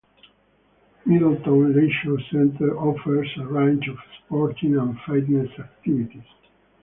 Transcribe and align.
Middleton 1.05 1.75
Leisure 1.75 2.19
Centre 2.31 2.75
offers 2.75 3.29
a 3.37 3.45
range 3.45 3.87
of 3.87 3.99
sporting 4.25 4.75
and 4.75 4.97
fitness 5.05 5.51
activities. 5.59 6.23